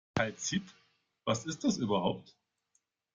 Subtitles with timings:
[0.17, 0.63] Kalzit,
[1.25, 2.35] was ist das überhaupt?